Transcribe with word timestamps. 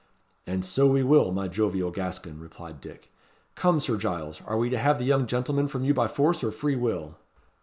"And 0.47 0.65
so 0.65 0.87
we 0.87 1.03
will, 1.03 1.31
my 1.31 1.47
jovial 1.47 1.91
Gascon," 1.91 2.39
replied 2.39 2.81
Dick. 2.81 3.11
"Come, 3.53 3.79
Sir 3.79 3.97
Giles! 3.97 4.41
are 4.47 4.57
we 4.57 4.67
to 4.71 4.77
have 4.79 4.97
the 4.97 5.05
young 5.05 5.27
gentleman 5.27 5.67
from 5.67 5.83
you 5.85 5.93
by 5.93 6.07
force 6.07 6.43
or 6.43 6.51
free 6.51 6.75
will?" 6.75 7.19